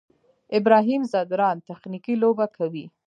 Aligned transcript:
ابراهیم 0.57 1.01
ځدراڼ 1.11 1.55
تخنیکي 1.69 2.13
لوبه 2.21 2.45
کوي. 2.57 2.85